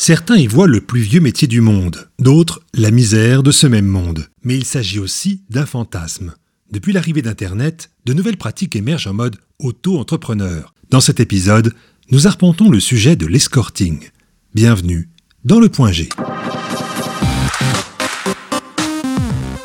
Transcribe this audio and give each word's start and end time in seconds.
Certains 0.00 0.36
y 0.36 0.46
voient 0.46 0.68
le 0.68 0.80
plus 0.80 1.00
vieux 1.00 1.20
métier 1.20 1.48
du 1.48 1.60
monde, 1.60 2.08
d'autres 2.20 2.60
la 2.72 2.92
misère 2.92 3.42
de 3.42 3.50
ce 3.50 3.66
même 3.66 3.88
monde. 3.88 4.28
Mais 4.44 4.56
il 4.56 4.64
s'agit 4.64 5.00
aussi 5.00 5.42
d'un 5.50 5.66
fantasme. 5.66 6.34
Depuis 6.70 6.92
l'arrivée 6.92 7.20
d'Internet, 7.20 7.90
de 8.06 8.12
nouvelles 8.12 8.36
pratiques 8.36 8.76
émergent 8.76 9.08
en 9.08 9.12
mode 9.12 9.38
auto-entrepreneur. 9.58 10.72
Dans 10.88 11.00
cet 11.00 11.18
épisode, 11.18 11.74
nous 12.12 12.28
arpentons 12.28 12.70
le 12.70 12.78
sujet 12.78 13.16
de 13.16 13.26
l'escorting. 13.26 14.08
Bienvenue 14.54 15.08
dans 15.44 15.58
le 15.58 15.68
point 15.68 15.90
G. 15.90 16.08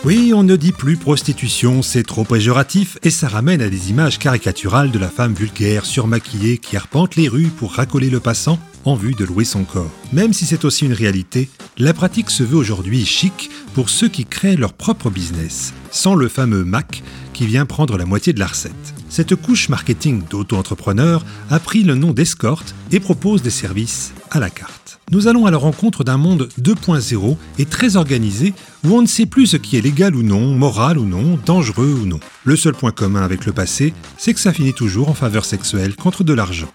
Oui, 0.03 0.33
on 0.33 0.41
ne 0.41 0.55
dit 0.55 0.71
plus 0.71 0.97
prostitution, 0.97 1.83
c'est 1.83 2.03
trop 2.03 2.23
péjoratif 2.23 2.97
et 3.03 3.11
ça 3.11 3.27
ramène 3.27 3.61
à 3.61 3.69
des 3.69 3.91
images 3.91 4.17
caricaturales 4.17 4.89
de 4.89 4.97
la 4.97 5.09
femme 5.09 5.35
vulgaire 5.35 5.85
surmaquillée 5.85 6.57
qui 6.57 6.75
arpente 6.75 7.17
les 7.17 7.27
rues 7.27 7.51
pour 7.55 7.73
racoler 7.73 8.09
le 8.09 8.19
passant 8.19 8.57
en 8.85 8.95
vue 8.95 9.13
de 9.13 9.25
louer 9.25 9.45
son 9.45 9.63
corps. 9.63 9.91
Même 10.11 10.33
si 10.33 10.45
c'est 10.45 10.65
aussi 10.65 10.85
une 10.85 10.93
réalité, 10.93 11.49
la 11.77 11.93
pratique 11.93 12.29
se 12.29 12.43
veut 12.43 12.57
aujourd'hui 12.57 13.05
chic 13.05 13.49
pour 13.73 13.89
ceux 13.89 14.07
qui 14.07 14.25
créent 14.25 14.55
leur 14.55 14.73
propre 14.73 15.09
business, 15.09 15.73
sans 15.91 16.15
le 16.15 16.27
fameux 16.27 16.63
Mac 16.63 17.03
qui 17.33 17.45
vient 17.47 17.65
prendre 17.65 17.97
la 17.97 18.05
moitié 18.05 18.33
de 18.33 18.39
la 18.39 18.47
recette. 18.47 18.93
Cette 19.09 19.35
couche 19.35 19.69
marketing 19.69 20.23
d'auto-entrepreneur 20.29 21.25
a 21.49 21.59
pris 21.59 21.83
le 21.83 21.95
nom 21.95 22.11
d'escorte 22.11 22.75
et 22.91 22.99
propose 22.99 23.41
des 23.41 23.49
services 23.49 24.13
à 24.31 24.39
la 24.39 24.49
carte. 24.49 24.99
Nous 25.11 25.27
allons 25.27 25.45
à 25.45 25.51
la 25.51 25.57
rencontre 25.57 26.03
d'un 26.03 26.17
monde 26.17 26.49
2.0 26.59 27.37
et 27.59 27.65
très 27.65 27.97
organisé 27.97 28.53
où 28.83 28.95
on 28.95 29.01
ne 29.01 29.07
sait 29.07 29.25
plus 29.25 29.47
ce 29.47 29.57
qui 29.57 29.77
est 29.77 29.81
légal 29.81 30.15
ou 30.15 30.23
non, 30.23 30.55
moral 30.55 30.97
ou 30.97 31.05
non, 31.05 31.37
dangereux 31.45 31.99
ou 32.01 32.05
non. 32.05 32.19
Le 32.43 32.55
seul 32.55 32.73
point 32.73 32.91
commun 32.91 33.21
avec 33.21 33.45
le 33.45 33.51
passé, 33.51 33.93
c'est 34.17 34.33
que 34.33 34.39
ça 34.39 34.53
finit 34.53 34.73
toujours 34.73 35.09
en 35.09 35.13
faveur 35.13 35.45
sexuelle 35.45 35.95
contre 35.95 36.23
de 36.23 36.33
l'argent. 36.33 36.71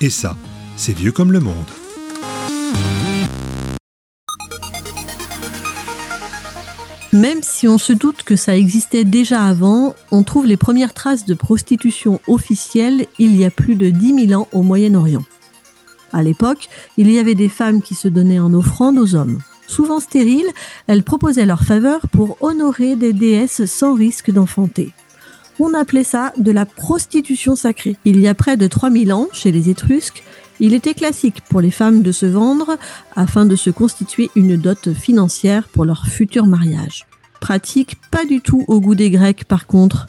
Et 0.00 0.10
ça, 0.10 0.36
c'est 0.80 0.94
vieux 0.94 1.12
comme 1.12 1.30
le 1.30 1.40
monde. 1.40 1.54
Même 7.12 7.42
si 7.42 7.68
on 7.68 7.76
se 7.76 7.92
doute 7.92 8.22
que 8.22 8.34
ça 8.34 8.56
existait 8.56 9.04
déjà 9.04 9.44
avant, 9.44 9.94
on 10.10 10.22
trouve 10.22 10.46
les 10.46 10.56
premières 10.56 10.94
traces 10.94 11.26
de 11.26 11.34
prostitution 11.34 12.18
officielle 12.26 13.04
il 13.18 13.36
y 13.36 13.44
a 13.44 13.50
plus 13.50 13.74
de 13.74 13.90
10 13.90 14.28
000 14.28 14.40
ans 14.40 14.48
au 14.52 14.62
Moyen-Orient. 14.62 15.24
À 16.14 16.22
l'époque, 16.22 16.70
il 16.96 17.10
y 17.10 17.18
avait 17.18 17.34
des 17.34 17.50
femmes 17.50 17.82
qui 17.82 17.94
se 17.94 18.08
donnaient 18.08 18.40
en 18.40 18.54
offrande 18.54 18.96
aux 18.96 19.14
hommes. 19.14 19.40
Souvent 19.66 20.00
stériles, 20.00 20.50
elles 20.86 21.02
proposaient 21.02 21.44
leur 21.44 21.62
faveur 21.62 22.08
pour 22.10 22.38
honorer 22.40 22.96
des 22.96 23.12
déesses 23.12 23.66
sans 23.66 23.92
risque 23.92 24.30
d'enfanter. 24.30 24.94
On 25.58 25.74
appelait 25.74 26.04
ça 26.04 26.32
de 26.38 26.52
la 26.52 26.64
prostitution 26.64 27.54
sacrée. 27.54 27.98
Il 28.06 28.18
y 28.18 28.28
a 28.28 28.34
près 28.34 28.56
de 28.56 28.66
3000 28.66 29.12
ans, 29.12 29.28
chez 29.30 29.52
les 29.52 29.68
Étrusques, 29.68 30.24
il 30.60 30.74
était 30.74 30.94
classique 30.94 31.40
pour 31.48 31.60
les 31.60 31.70
femmes 31.70 32.02
de 32.02 32.12
se 32.12 32.26
vendre 32.26 32.76
afin 33.16 33.46
de 33.46 33.56
se 33.56 33.70
constituer 33.70 34.30
une 34.36 34.56
dot 34.56 34.92
financière 34.92 35.66
pour 35.68 35.84
leur 35.84 36.06
futur 36.06 36.46
mariage. 36.46 37.06
Pratique 37.40 37.96
pas 38.10 38.26
du 38.26 38.40
tout 38.40 38.64
au 38.68 38.80
goût 38.80 38.94
des 38.94 39.10
Grecs 39.10 39.44
par 39.44 39.66
contre. 39.66 40.08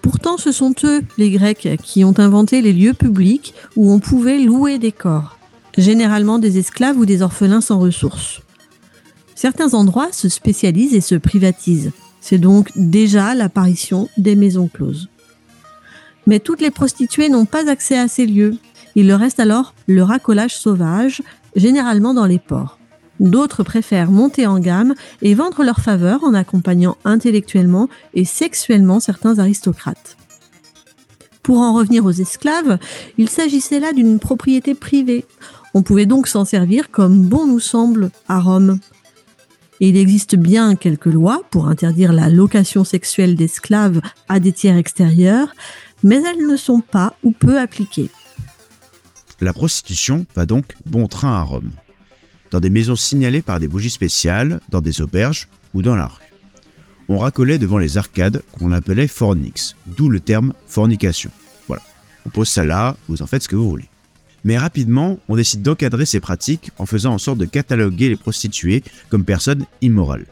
Pourtant, 0.00 0.36
ce 0.36 0.50
sont 0.50 0.74
eux, 0.82 1.02
les 1.16 1.30
Grecs, 1.30 1.68
qui 1.82 2.04
ont 2.04 2.18
inventé 2.18 2.60
les 2.60 2.72
lieux 2.72 2.94
publics 2.94 3.54
où 3.76 3.92
on 3.92 4.00
pouvait 4.00 4.38
louer 4.38 4.78
des 4.78 4.90
corps, 4.90 5.38
généralement 5.78 6.40
des 6.40 6.58
esclaves 6.58 6.98
ou 6.98 7.06
des 7.06 7.22
orphelins 7.22 7.60
sans 7.60 7.78
ressources. 7.78 8.40
Certains 9.36 9.74
endroits 9.74 10.12
se 10.12 10.28
spécialisent 10.28 10.94
et 10.94 11.00
se 11.00 11.14
privatisent. 11.14 11.92
C'est 12.20 12.38
donc 12.38 12.70
déjà 12.76 13.34
l'apparition 13.34 14.08
des 14.16 14.36
maisons 14.36 14.68
closes. 14.68 15.08
Mais 16.26 16.38
toutes 16.38 16.60
les 16.60 16.70
prostituées 16.70 17.28
n'ont 17.28 17.46
pas 17.46 17.68
accès 17.68 17.98
à 17.98 18.08
ces 18.08 18.26
lieux. 18.26 18.56
Il 18.94 19.08
leur 19.08 19.20
reste 19.20 19.40
alors 19.40 19.74
le 19.86 20.02
racolage 20.02 20.56
sauvage, 20.56 21.22
généralement 21.56 22.14
dans 22.14 22.26
les 22.26 22.38
ports. 22.38 22.78
D'autres 23.20 23.62
préfèrent 23.62 24.10
monter 24.10 24.46
en 24.46 24.58
gamme 24.58 24.94
et 25.20 25.34
vendre 25.34 25.62
leur 25.62 25.78
faveur 25.78 26.24
en 26.24 26.34
accompagnant 26.34 26.96
intellectuellement 27.04 27.88
et 28.14 28.24
sexuellement 28.24 29.00
certains 29.00 29.38
aristocrates. 29.38 30.16
Pour 31.42 31.58
en 31.58 31.74
revenir 31.74 32.04
aux 32.04 32.12
esclaves, 32.12 32.78
il 33.18 33.28
s'agissait 33.28 33.80
là 33.80 33.92
d'une 33.92 34.18
propriété 34.18 34.74
privée. 34.74 35.24
On 35.74 35.82
pouvait 35.82 36.06
donc 36.06 36.28
s'en 36.28 36.44
servir 36.44 36.90
comme 36.90 37.22
bon 37.22 37.46
nous 37.46 37.60
semble 37.60 38.10
à 38.28 38.40
Rome. 38.40 38.78
Il 39.80 39.96
existe 39.96 40.36
bien 40.36 40.76
quelques 40.76 41.06
lois 41.06 41.42
pour 41.50 41.66
interdire 41.66 42.12
la 42.12 42.28
location 42.28 42.84
sexuelle 42.84 43.34
d'esclaves 43.34 44.00
à 44.28 44.38
des 44.38 44.52
tiers 44.52 44.76
extérieurs, 44.76 45.54
mais 46.04 46.22
elles 46.22 46.46
ne 46.46 46.56
sont 46.56 46.80
pas 46.80 47.16
ou 47.24 47.32
peu 47.32 47.58
appliquées. 47.58 48.10
La 49.42 49.52
prostitution 49.52 50.24
va 50.36 50.46
donc 50.46 50.76
bon 50.86 51.08
train 51.08 51.34
à 51.34 51.42
Rome 51.42 51.72
dans 52.52 52.60
des 52.60 52.70
maisons 52.70 52.94
signalées 52.94 53.42
par 53.42 53.58
des 53.58 53.66
bougies 53.66 53.90
spéciales, 53.90 54.60
dans 54.68 54.80
des 54.80 55.00
auberges 55.00 55.48
ou 55.74 55.82
dans 55.82 55.96
la 55.96 56.06
rue. 56.06 56.22
On 57.08 57.18
racolait 57.18 57.58
devant 57.58 57.78
les 57.78 57.98
arcades 57.98 58.42
qu'on 58.52 58.70
appelait 58.70 59.08
fornix, 59.08 59.74
d'où 59.86 60.08
le 60.08 60.20
terme 60.20 60.52
fornication. 60.68 61.32
Voilà, 61.66 61.82
on 62.24 62.30
pose 62.30 62.48
ça 62.48 62.64
là, 62.64 62.96
vous 63.08 63.20
en 63.20 63.26
faites 63.26 63.42
ce 63.42 63.48
que 63.48 63.56
vous 63.56 63.68
voulez. 63.68 63.88
Mais 64.44 64.58
rapidement, 64.58 65.18
on 65.28 65.34
décide 65.34 65.62
d'encadrer 65.62 66.06
ces 66.06 66.20
pratiques 66.20 66.70
en 66.78 66.86
faisant 66.86 67.12
en 67.12 67.18
sorte 67.18 67.38
de 67.38 67.44
cataloguer 67.44 68.10
les 68.10 68.16
prostituées 68.16 68.84
comme 69.08 69.24
personnes 69.24 69.66
immorales. 69.80 70.26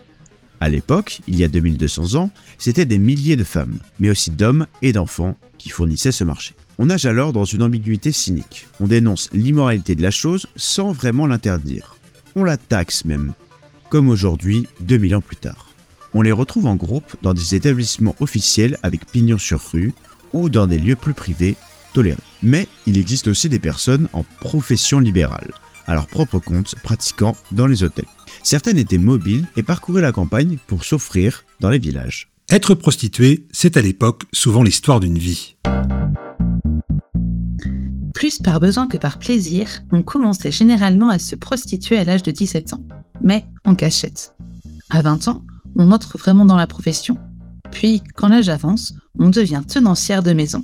À 0.61 0.69
l'époque, 0.69 1.21
il 1.27 1.35
y 1.35 1.43
a 1.43 1.49
2200 1.49 2.15
ans, 2.15 2.31
c'était 2.59 2.85
des 2.85 2.99
milliers 2.99 3.37
de 3.37 3.45
femmes, 3.45 3.79
mais 3.99 4.11
aussi 4.11 4.31
d'hommes 4.31 4.69
et 4.83 4.93
d'enfants 4.93 5.37
qui 5.59 5.71
fournissaient 5.71 6.13
ce 6.13 6.23
marché. 6.23 6.55
On 6.81 6.87
nage 6.87 7.07
alors 7.07 7.33
dans 7.33 7.45
une 7.45 7.63
ambiguïté 7.63 8.11
cynique. 8.11 8.67
On 8.81 8.89
dénonce 8.89 9.29
l'immoralité 9.33 9.95
de 9.95 10.03
la 10.03 10.11
chose 10.11 10.47
sans 10.57 10.91
vraiment 10.91 11.29
l'interdire 11.29 12.01
on 12.35 12.45
la 12.45 12.57
taxe 12.57 13.05
même, 13.05 13.35
comme 13.89 14.09
aujourd'hui, 14.09 14.67
2000 14.81 15.17
ans 15.17 15.21
plus 15.21 15.37
tard. 15.37 15.69
On 16.15 16.23
les 16.23 16.33
retrouve 16.33 16.67
en 16.67 16.77
groupe 16.77 17.17
dans 17.23 17.35
des 17.35 17.55
établissements 17.55 18.17
officiels 18.21 18.79
avec 18.83 19.07
pignon 19.07 19.39
sur 19.39 19.61
rue 19.73 19.93
ou 20.33 20.49
dans 20.49 20.67
des 20.67 20.79
lieux 20.79 20.97
plus 20.97 21.15
privés 21.15 21.57
tolérés. 21.93 22.19
Mais 22.43 22.67
il 22.87 22.99
existe 22.99 23.29
aussi 23.29 23.49
des 23.49 23.59
personnes 23.59 24.09
en 24.13 24.25
profession 24.41 24.99
libérale, 24.99 25.53
à 25.87 25.95
leur 25.95 26.07
propre 26.07 26.39
compte 26.39 26.75
pratiquant 26.83 27.37
dans 27.53 27.67
les 27.67 27.83
hôtels. 27.83 28.07
Certaines 28.43 28.79
étaient 28.79 28.99
mobiles 28.99 29.47
et 29.57 29.63
parcouraient 29.63 30.03
la 30.03 30.13
campagne 30.13 30.59
pour 30.67 30.85
s'offrir 30.85 31.45
dans 31.61 31.71
les 31.71 31.79
villages. 31.79 32.29
Être 32.49 32.75
prostituée, 32.75 33.47
c'est 33.53 33.77
à 33.77 33.83
l'époque 33.83 34.23
souvent 34.33 34.63
l'histoire 34.63 34.99
d'une 34.99 35.19
vie. 35.19 35.57
Plus 38.31 38.39
par 38.39 38.61
besoin 38.61 38.87
que 38.87 38.97
par 38.97 39.19
plaisir, 39.19 39.67
on 39.91 40.05
commençait 40.05 40.53
généralement 40.53 41.09
à 41.09 41.19
se 41.19 41.35
prostituer 41.35 41.99
à 41.99 42.05
l'âge 42.05 42.23
de 42.23 42.31
17 42.31 42.75
ans, 42.75 42.85
mais 43.21 43.45
en 43.65 43.75
cachette. 43.75 44.37
À 44.89 45.03
20 45.03 45.27
ans, 45.27 45.43
on 45.75 45.91
entre 45.91 46.17
vraiment 46.17 46.45
dans 46.45 46.55
la 46.55 46.69
profession. 46.69 47.19
Puis, 47.73 48.05
quand 48.15 48.29
l'âge 48.29 48.49
avance, 48.49 48.95
on 49.19 49.31
devient 49.31 49.63
tenancière 49.67 50.23
de 50.23 50.33
maison. 50.33 50.63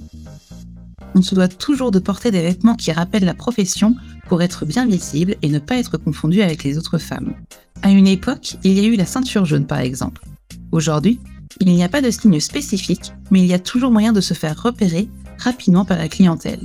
On 1.17 1.23
se 1.23 1.35
doit 1.35 1.49
toujours 1.49 1.91
de 1.91 1.99
porter 1.99 2.31
des 2.31 2.43
vêtements 2.43 2.77
qui 2.77 2.93
rappellent 2.93 3.25
la 3.25 3.35
profession 3.35 3.97
pour 4.29 4.43
être 4.43 4.65
bien 4.65 4.87
visible 4.87 5.35
et 5.43 5.49
ne 5.49 5.59
pas 5.59 5.77
être 5.77 5.99
confondu 5.99 6.43
avec 6.43 6.63
les 6.63 6.79
autres 6.79 6.99
femmes. 6.99 7.35
À 7.83 7.91
une 7.91 8.07
époque, 8.07 8.59
il 8.63 8.75
y 8.75 8.81
a 8.81 8.85
eu 8.85 8.95
la 8.95 9.07
ceinture 9.07 9.45
jaune 9.45 9.67
par 9.67 9.81
exemple. 9.81 10.23
Aujourd'hui, 10.71 11.19
il 11.61 11.75
n'y 11.75 11.83
a 11.83 11.89
pas 11.89 12.01
de 12.01 12.13
signe 12.13 12.39
spécifique, 12.39 13.13
mais 13.33 13.41
il 13.41 13.47
y 13.47 13.55
a 13.55 13.59
toujours 13.59 13.91
moyen 13.91 14.13
de 14.13 14.21
se 14.21 14.35
faire 14.35 14.63
repérer 14.63 15.09
rapidement 15.41 15.85
par 15.85 15.99
la 15.99 16.09
clientèle. 16.09 16.61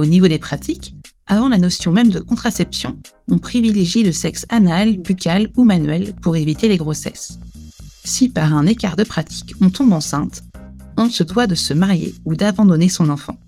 Au 0.00 0.06
niveau 0.06 0.28
des 0.28 0.38
pratiques, 0.38 0.94
avant 1.26 1.50
la 1.50 1.58
notion 1.58 1.92
même 1.92 2.08
de 2.08 2.20
contraception, 2.20 2.98
on 3.30 3.36
privilégie 3.36 4.02
le 4.02 4.12
sexe 4.12 4.46
anal, 4.48 4.96
buccal 4.96 5.50
ou 5.58 5.64
manuel 5.64 6.14
pour 6.22 6.36
éviter 6.36 6.68
les 6.68 6.78
grossesses. 6.78 7.38
Si 8.02 8.30
par 8.30 8.54
un 8.54 8.64
écart 8.64 8.96
de 8.96 9.04
pratique 9.04 9.52
on 9.60 9.68
tombe 9.68 9.92
enceinte, 9.92 10.42
on 10.96 11.10
se 11.10 11.22
doit 11.22 11.46
de 11.46 11.54
se 11.54 11.74
marier 11.74 12.14
ou 12.24 12.34
d'abandonner 12.34 12.88
son 12.88 13.10
enfant. 13.10 13.38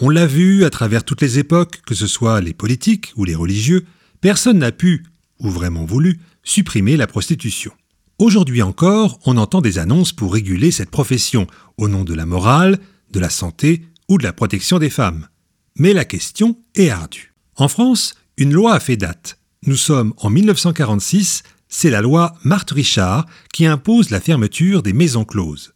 On 0.00 0.08
l'a 0.08 0.26
vu 0.26 0.64
à 0.64 0.70
travers 0.70 1.04
toutes 1.04 1.22
les 1.22 1.38
époques, 1.38 1.80
que 1.86 1.94
ce 1.94 2.08
soit 2.08 2.40
les 2.40 2.54
politiques 2.54 3.12
ou 3.14 3.24
les 3.24 3.36
religieux, 3.36 3.86
personne 4.20 4.58
n'a 4.58 4.72
pu, 4.72 5.06
ou 5.38 5.48
vraiment 5.48 5.84
voulu, 5.84 6.18
supprimer 6.42 6.96
la 6.96 7.06
prostitution. 7.06 7.70
Aujourd'hui 8.18 8.62
encore, 8.62 9.18
on 9.26 9.36
entend 9.36 9.60
des 9.60 9.78
annonces 9.78 10.12
pour 10.12 10.32
réguler 10.32 10.70
cette 10.70 10.90
profession, 10.90 11.46
au 11.76 11.88
nom 11.88 12.04
de 12.04 12.14
la 12.14 12.26
morale, 12.26 12.78
de 13.10 13.20
la 13.20 13.30
santé 13.30 13.82
ou 14.08 14.18
de 14.18 14.22
la 14.22 14.32
protection 14.32 14.78
des 14.78 14.90
femmes. 14.90 15.28
Mais 15.76 15.92
la 15.92 16.04
question 16.04 16.56
est 16.74 16.90
ardue. 16.90 17.32
En 17.56 17.68
France, 17.68 18.14
une 18.36 18.52
loi 18.52 18.74
a 18.74 18.80
fait 18.80 18.96
date. 18.96 19.38
Nous 19.66 19.76
sommes 19.76 20.14
en 20.18 20.30
1946, 20.30 21.42
c'est 21.68 21.90
la 21.90 22.02
loi 22.02 22.36
Marthe-Richard 22.44 23.26
qui 23.52 23.66
impose 23.66 24.10
la 24.10 24.20
fermeture 24.20 24.82
des 24.82 24.92
maisons 24.92 25.24
closes. 25.24 25.72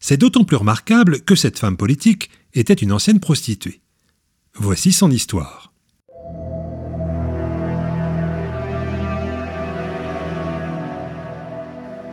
C'est 0.00 0.16
d'autant 0.16 0.44
plus 0.44 0.56
remarquable 0.56 1.20
que 1.20 1.36
cette 1.36 1.58
femme 1.58 1.76
politique 1.76 2.30
était 2.54 2.74
une 2.74 2.92
ancienne 2.92 3.20
prostituée. 3.20 3.80
Voici 4.54 4.92
son 4.92 5.10
histoire. 5.10 5.71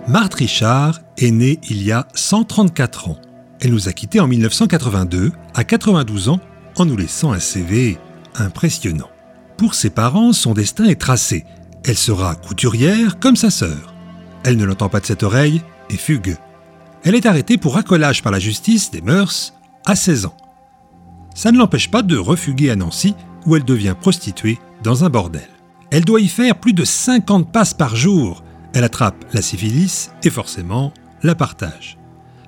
Marthe 0.10 0.34
Richard 0.34 1.02
est 1.20 1.30
née 1.30 1.60
il 1.70 1.84
y 1.84 1.92
a 1.92 2.08
134 2.16 3.10
ans. 3.10 3.18
Elle 3.62 3.70
nous 3.70 3.90
a 3.90 3.94
quittés 3.94 4.20
en 4.20 4.28
1982, 4.28 5.32
à 5.54 5.64
92 5.64 6.30
ans, 6.30 6.40
en 6.78 6.86
nous 6.86 6.98
laissant 6.98 7.32
un 7.32 7.40
CV 7.40 8.00
impressionnant. 8.34 9.12
Pour 9.56 9.76
ses 9.76 9.92
parents, 9.92 10.34
son 10.34 10.56
destin 10.56 10.86
est 10.86 11.00
tracé. 11.00 11.46
Elle 11.86 11.96
sera 11.96 12.34
couturière 12.34 13.20
comme 13.20 13.36
sa 13.36 13.52
sœur. 13.52 13.94
Elle 14.44 14.58
ne 14.58 14.66
l'entend 14.66 14.90
pas 14.90 15.00
de 15.00 15.06
cette 15.06 15.22
oreille 15.22 15.62
et 15.92 15.98
fugue. 15.98 16.38
Elle 17.04 17.14
est 17.14 17.28
arrêtée 17.28 17.60
pour 17.60 17.76
racolage 17.76 18.24
par 18.24 18.32
la 18.32 18.40
justice 18.40 18.90
des 18.90 19.02
mœurs 19.02 19.54
à 19.86 19.96
16 19.96 20.26
ans. 20.26 20.38
Ça 21.36 21.52
ne 21.52 21.60
l'empêche 21.60 21.92
pas 21.92 22.02
de 22.02 22.18
refuguer 22.18 22.72
à 22.72 22.76
Nancy 22.76 23.14
où 23.46 23.56
elle 23.56 23.64
devient 23.64 23.96
prostituée 24.00 24.58
dans 24.82 25.04
un 25.04 25.10
bordel. 25.12 25.48
Elle 25.92 26.04
doit 26.04 26.20
y 26.20 26.30
faire 26.30 26.60
plus 26.60 26.74
de 26.74 26.84
50 26.84 27.52
passes 27.52 27.76
par 27.76 27.96
jour. 27.96 28.44
Elle 28.74 28.84
attrape 28.84 29.26
la 29.34 29.42
syphilis 29.42 30.12
et 30.24 30.30
forcément 30.30 30.94
la 31.24 31.36
partage. 31.36 31.98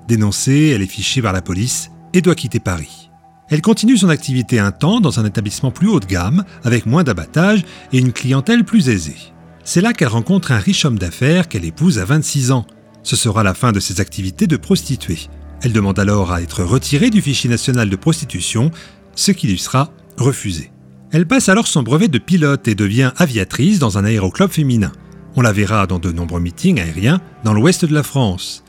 Dénoncée, 0.07 0.71
elle 0.75 0.81
est 0.81 0.87
fichée 0.87 1.21
par 1.21 1.33
la 1.33 1.41
police 1.41 1.91
et 2.13 2.21
doit 2.21 2.35
quitter 2.35 2.59
Paris. 2.59 3.09
Elle 3.49 3.61
continue 3.61 3.97
son 3.97 4.09
activité 4.09 4.59
un 4.59 4.71
temps 4.71 5.01
dans 5.01 5.19
un 5.19 5.25
établissement 5.25 5.71
plus 5.71 5.89
haut 5.89 5.99
de 5.99 6.05
gamme, 6.05 6.45
avec 6.63 6.85
moins 6.85 7.03
d'abattage 7.03 7.63
et 7.91 7.99
une 7.99 8.13
clientèle 8.13 8.63
plus 8.63 8.87
aisée. 8.89 9.17
C'est 9.63 9.81
là 9.81 9.93
qu'elle 9.93 10.07
rencontre 10.07 10.51
un 10.51 10.57
riche 10.57 10.85
homme 10.85 10.97
d'affaires 10.97 11.47
qu'elle 11.47 11.65
épouse 11.65 11.99
à 11.99 12.05
26 12.05 12.51
ans. 12.51 12.65
Ce 13.03 13.15
sera 13.15 13.43
la 13.43 13.53
fin 13.53 13.71
de 13.71 13.79
ses 13.79 13.99
activités 13.99 14.47
de 14.47 14.57
prostituée. 14.57 15.27
Elle 15.61 15.73
demande 15.73 15.99
alors 15.99 16.31
à 16.31 16.41
être 16.41 16.63
retirée 16.63 17.09
du 17.09 17.21
fichier 17.21 17.49
national 17.49 17.89
de 17.89 17.95
prostitution, 17.95 18.71
ce 19.15 19.31
qui 19.31 19.47
lui 19.47 19.59
sera 19.59 19.91
refusé. 20.17 20.71
Elle 21.11 21.27
passe 21.27 21.49
alors 21.49 21.67
son 21.67 21.83
brevet 21.83 22.07
de 22.07 22.19
pilote 22.19 22.67
et 22.67 22.75
devient 22.75 23.11
aviatrice 23.17 23.79
dans 23.79 23.97
un 23.97 24.05
aéroclub 24.05 24.49
féminin. 24.49 24.93
On 25.35 25.41
la 25.41 25.53
verra 25.53 25.87
dans 25.87 25.99
de 25.99 26.11
nombreux 26.11 26.41
meetings 26.41 26.79
aériens 26.79 27.21
dans 27.43 27.53
l'ouest 27.53 27.85
de 27.85 27.93
la 27.93 28.03
France. 28.03 28.63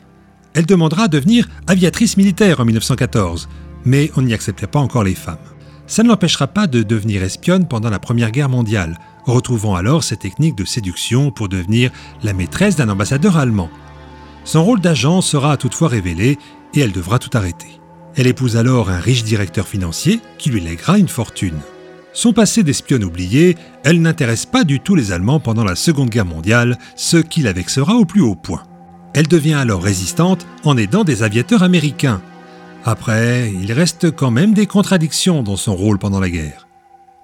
Elle 0.54 0.66
demandera 0.66 1.04
à 1.04 1.08
devenir 1.08 1.48
aviatrice 1.66 2.16
militaire 2.16 2.60
en 2.60 2.64
1914, 2.64 3.48
mais 3.84 4.10
on 4.16 4.22
n'y 4.22 4.34
acceptait 4.34 4.66
pas 4.66 4.78
encore 4.78 5.04
les 5.04 5.14
femmes. 5.14 5.38
Ça 5.86 6.02
ne 6.02 6.08
l'empêchera 6.08 6.46
pas 6.46 6.66
de 6.66 6.82
devenir 6.82 7.22
espionne 7.22 7.66
pendant 7.66 7.90
la 7.90 7.98
Première 7.98 8.30
Guerre 8.30 8.48
mondiale, 8.48 8.98
retrouvant 9.24 9.74
alors 9.74 10.04
ses 10.04 10.16
techniques 10.16 10.56
de 10.56 10.64
séduction 10.64 11.30
pour 11.30 11.48
devenir 11.48 11.90
la 12.22 12.32
maîtresse 12.32 12.76
d'un 12.76 12.88
ambassadeur 12.88 13.36
allemand. 13.36 13.70
Son 14.44 14.64
rôle 14.64 14.80
d'agent 14.80 15.20
sera 15.20 15.56
toutefois 15.56 15.88
révélé 15.88 16.38
et 16.74 16.80
elle 16.80 16.92
devra 16.92 17.18
tout 17.18 17.36
arrêter. 17.36 17.80
Elle 18.14 18.26
épouse 18.26 18.56
alors 18.56 18.90
un 18.90 19.00
riche 19.00 19.24
directeur 19.24 19.66
financier 19.66 20.20
qui 20.38 20.50
lui 20.50 20.60
lèguera 20.60 20.98
une 20.98 21.08
fortune. 21.08 21.60
Son 22.12 22.32
passé 22.32 22.62
d'espionne 22.62 23.04
oubliée, 23.04 23.56
elle 23.84 24.02
n'intéresse 24.02 24.46
pas 24.46 24.64
du 24.64 24.80
tout 24.80 24.94
les 24.94 25.12
Allemands 25.12 25.40
pendant 25.40 25.64
la 25.64 25.76
Seconde 25.76 26.10
Guerre 26.10 26.26
mondiale, 26.26 26.78
ce 26.94 27.16
qui 27.16 27.40
la 27.42 27.52
vexera 27.52 27.96
au 27.96 28.04
plus 28.04 28.20
haut 28.20 28.34
point. 28.34 28.64
Elle 29.14 29.28
devient 29.28 29.54
alors 29.54 29.82
résistante 29.82 30.46
en 30.64 30.76
aidant 30.76 31.04
des 31.04 31.22
aviateurs 31.22 31.62
américains, 31.62 32.22
après, 32.84 33.52
il 33.52 33.72
reste 33.72 34.10
quand 34.10 34.32
même 34.32 34.54
des 34.54 34.66
contradictions 34.66 35.42
dans 35.42 35.56
son 35.56 35.76
rôle 35.76 35.98
pendant 35.98 36.18
la 36.18 36.30
guerre. 36.30 36.66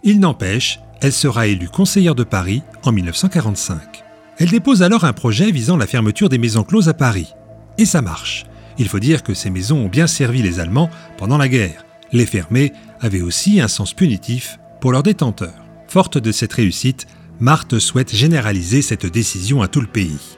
Il 0.05 0.20
n'empêche, 0.20 0.81
elle 1.00 1.12
sera 1.12 1.49
élue 1.49 1.69
conseillère 1.69 2.14
de 2.14 2.23
Paris 2.23 2.62
en 2.85 2.93
1945. 2.93 4.05
Elle 4.38 4.50
dépose 4.50 4.85
alors 4.85 5.05
un 5.05 5.12
projet 5.12 5.50
visant 5.50 5.76
la 5.76 5.88
fermeture 5.88 6.29
des 6.29 6.38
maisons 6.38 6.62
closes 6.62 6.88
à 6.88 6.94
Paris. 6.94 7.35
Et 7.76 7.85
ça 7.85 8.02
marche. 8.02 8.46
Il 8.79 8.88
faut 8.88 9.00
dire 9.00 9.25
que 9.25 9.35
ces 9.35 9.50
maisons 9.50 9.85
ont 9.85 9.88
bien 9.88 10.06
servi 10.06 10.43
les 10.43 10.61
Allemands 10.61 10.90
pendant 11.17 11.38
la 11.38 11.49
guerre. 11.49 11.85
Les 12.12 12.26
fermer 12.26 12.73
avait 13.00 13.20
aussi 13.20 13.61
un 13.61 13.69
sens 13.69 13.93
punitif 13.93 14.61
pour 14.81 14.93
leurs 14.93 15.03
détenteurs. 15.03 15.65
Forte 15.89 16.19
de 16.19 16.33
cette 16.33 16.53
réussite, 16.53 17.07
Marthe 17.41 17.79
souhaite 17.79 18.15
généraliser 18.15 18.83
cette 18.83 19.07
décision 19.07 19.63
à 19.63 19.69
tout 19.69 19.81
le 19.81 19.87
pays. 19.87 20.37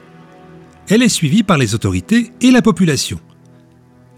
Elle 0.87 1.03
est 1.03 1.09
suivie 1.09 1.43
par 1.43 1.57
les 1.57 1.75
autorités 1.75 2.31
et 2.41 2.51
la 2.51 2.61
population. 2.61 3.19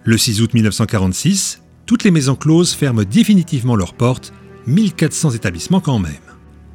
Le 0.04 0.18
6 0.18 0.42
août 0.42 0.54
1946, 0.54 1.62
toutes 1.86 2.04
les 2.04 2.12
maisons 2.12 2.36
closes 2.36 2.74
ferment 2.74 3.04
définitivement 3.04 3.75
leurs 3.75 3.94
portes, 3.94 4.34
1400 4.68 5.31
établissements 5.31 5.81
quand 5.81 6.00
même. 6.00 6.14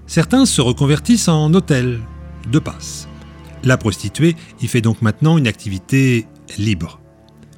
Certains 0.07 0.47
se 0.47 0.61
reconvertissent 0.61 1.29
en 1.29 1.53
hôtels, 1.53 2.01
de 2.51 2.59
passe. 2.59 3.09
La 3.65 3.77
prostituée 3.77 4.37
y 4.63 4.69
fait 4.69 4.81
donc 4.81 5.03
maintenant 5.03 5.37
une 5.37 5.47
activité 5.47 6.27
libre. 6.57 7.01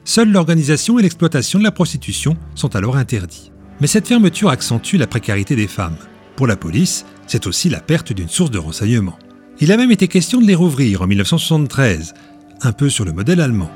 Seule 0.04 0.32
l'organisation 0.32 0.98
et 0.98 1.02
l'exploitation 1.02 1.58
de 1.58 1.64
la 1.64 1.72
prostitution 1.72 2.36
sont 2.54 2.74
alors 2.74 2.96
interdits. 2.96 3.49
Mais 3.80 3.86
cette 3.86 4.08
fermeture 4.08 4.50
accentue 4.50 4.96
la 4.96 5.06
précarité 5.06 5.56
des 5.56 5.66
femmes. 5.66 5.96
Pour 6.36 6.46
la 6.46 6.56
police, 6.56 7.06
c'est 7.26 7.46
aussi 7.46 7.70
la 7.70 7.80
perte 7.80 8.12
d'une 8.12 8.28
source 8.28 8.50
de 8.50 8.58
renseignement. 8.58 9.18
Il 9.58 9.72
a 9.72 9.76
même 9.76 9.90
été 9.90 10.06
question 10.06 10.40
de 10.40 10.46
les 10.46 10.54
rouvrir 10.54 11.02
en 11.02 11.06
1973, 11.06 12.14
un 12.62 12.72
peu 12.72 12.90
sur 12.90 13.04
le 13.04 13.12
modèle 13.12 13.40
allemand. 13.40 13.70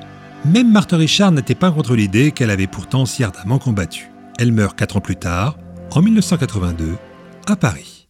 Même 0.44 0.70
Marthe 0.70 0.92
Richard 0.92 1.32
n'était 1.32 1.54
pas 1.54 1.70
contre 1.70 1.96
l'idée 1.96 2.32
qu'elle 2.32 2.50
avait 2.50 2.66
pourtant 2.66 3.06
si 3.06 3.24
ardemment 3.24 3.58
combattue. 3.58 4.10
Elle 4.38 4.52
meurt 4.52 4.76
quatre 4.78 4.98
ans 4.98 5.00
plus 5.00 5.16
tard, 5.16 5.56
en 5.90 6.02
1982, 6.02 6.96
à 7.46 7.56
Paris. 7.56 8.08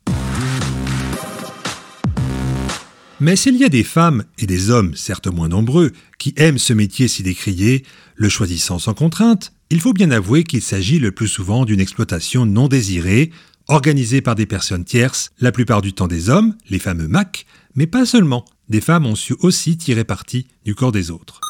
Mais 3.21 3.37
s'il 3.37 3.57
y 3.57 3.65
a 3.65 3.69
des 3.69 3.85
femmes 3.85 4.25
et 4.39 4.47
des 4.47 4.71
hommes, 4.71 4.95
certes 4.97 5.29
moins 5.29 5.49
nombreux, 5.49 5.93
qui 6.19 6.35
aiment 6.37 6.59
ce 6.59 6.73
métier 6.73 7.07
si 7.07 7.23
décrié, 7.23 7.85
le 8.17 8.29
choisissant 8.29 8.79
sans 8.79 8.95
contrainte, 8.95 9.54
il 9.71 9.81
faut 9.81 9.93
bien 9.93 10.11
avouer 10.11 10.45
qu'il 10.45 10.63
s'agit 10.63 10.99
le 10.99 11.11
plus 11.13 11.29
souvent 11.29 11.65
d'une 11.65 11.81
exploitation 11.81 12.47
non 12.47 12.69
désirée, 12.69 13.31
organisée 13.69 14.21
par 14.21 14.35
des 14.35 14.47
personnes 14.47 14.85
tierces, 14.85 15.31
la 15.41 15.53
plupart 15.53 15.83
du 15.83 15.93
temps 15.93 16.07
des 16.07 16.29
hommes, 16.29 16.55
les 16.69 16.79
fameux 16.79 17.09
MAC, 17.09 17.47
mais 17.75 17.87
pas 17.87 18.05
seulement. 18.07 18.45
Des 18.69 18.81
femmes 18.81 19.07
ont 19.07 19.15
su 19.15 19.35
aussi 19.41 19.77
tirer 19.77 20.05
parti 20.05 20.47
du 20.65 20.75
corps 20.75 20.93
des 20.93 21.11
autres. 21.11 21.41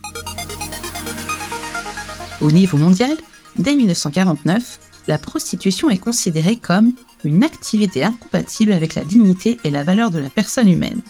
Au 2.40 2.50
niveau 2.50 2.78
mondial, 2.78 3.16
dès 3.58 3.74
1949, 3.74 4.78
la 5.06 5.18
prostitution 5.18 5.90
est 5.90 5.98
considérée 5.98 6.56
comme 6.56 6.92
une 7.24 7.44
activité 7.44 8.04
incompatible 8.04 8.72
avec 8.72 8.94
la 8.94 9.04
dignité 9.04 9.58
et 9.64 9.70
la 9.70 9.84
valeur 9.84 10.10
de 10.10 10.18
la 10.18 10.30
personne 10.30 10.68
humaine. 10.68 11.00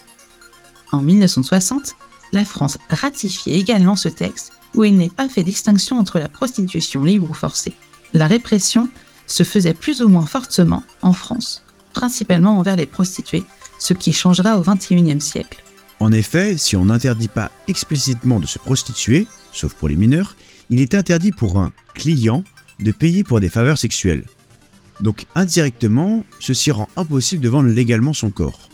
En 0.93 1.01
1960, 1.03 1.97
la 2.35 2.45
France 2.45 2.79
ratifiait 2.91 3.59
également 3.59 3.97
ce 3.97 4.09
texte 4.09 4.53
où 4.75 4.85
il 4.85 4.97
n'est 4.97 5.09
pas 5.09 5.29
fait 5.29 5.45
distinction 5.45 5.99
entre 5.99 6.19
la 6.19 6.29
prostitution 6.29 7.05
libre 7.05 7.31
ou 7.31 7.35
forcée. 7.35 7.73
La 8.13 8.27
répression 8.27 8.89
se 9.27 9.45
faisait 9.45 9.73
plus 9.73 10.03
ou 10.03 10.09
moins 10.09 10.27
fortement 10.27 10.83
en 11.01 11.13
France, 11.13 11.63
principalement 11.93 12.59
envers 12.59 12.77
les 12.77 12.87
prostituées, 12.87 13.45
ce 13.79 13.95
qui 13.95 14.13
changera 14.13 14.59
au 14.59 14.63
XXIe 14.63 15.21
siècle. 15.21 15.63
En 16.01 16.13
effet, 16.13 16.59
si 16.59 16.77
on 16.77 16.87
n'interdit 16.87 17.29
pas 17.29 17.53
explicitement 17.69 18.41
de 18.41 18.47
se 18.47 18.59
prostituer, 18.59 19.27
sauf 19.53 19.73
pour 19.75 19.89
les 19.89 19.97
mineurs, 19.97 20.37
il 20.71 20.81
est 20.81 20.95
interdit 20.95 21.31
pour 21.31 21.59
un 21.59 21.73
client 21.95 22.43
de 22.81 22.91
payer 22.91 23.23
pour 23.23 23.39
des 23.39 23.49
faveurs 23.49 23.79
sexuelles. 23.79 24.25
Donc 25.01 25.27
indirectement, 25.37 26.25
ceci 26.41 26.73
rend 26.73 26.89
impossible 26.97 27.43
de 27.43 27.49
vendre 27.49 27.69
légalement 27.69 28.13
son 28.13 28.31
corps. 28.31 28.69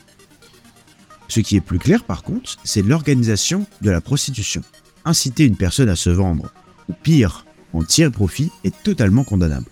Ce 1.31 1.39
qui 1.39 1.57
est 1.57 1.61
plus 1.61 1.79
clair 1.79 2.03
par 2.03 2.25
contre, 2.25 2.57
c'est 2.65 2.83
l'organisation 2.83 3.65
de 3.83 3.91
la 3.91 4.01
prostitution. 4.01 4.63
Inciter 5.05 5.45
une 5.45 5.57
personne 5.57 5.89
à 5.89 5.95
se 5.95 6.11
vendre, 6.11 6.53
ou 6.89 6.93
pire, 6.93 7.47
en 7.73 7.85
tirer 7.85 8.11
profit, 8.11 8.51
est 8.65 8.83
totalement 8.83 9.23
condamnable. 9.23 9.71